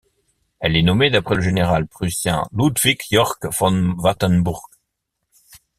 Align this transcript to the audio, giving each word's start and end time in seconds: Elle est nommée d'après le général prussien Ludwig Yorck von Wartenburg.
Elle 0.59 0.75
est 0.77 0.81
nommée 0.81 1.11
d'après 1.11 1.35
le 1.35 1.43
général 1.43 1.85
prussien 1.85 2.45
Ludwig 2.53 3.01
Yorck 3.11 3.45
von 3.53 3.93
Wartenburg. 3.99 4.65